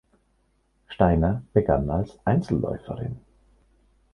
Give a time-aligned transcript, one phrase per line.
[0.89, 3.17] Steiner begann als Einzelläuferin.